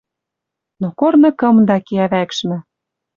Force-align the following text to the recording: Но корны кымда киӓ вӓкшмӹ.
Но 0.81 0.87
корны 0.99 1.29
кымда 1.39 1.77
киӓ 1.87 2.05
вӓкшмӹ. 2.11 2.57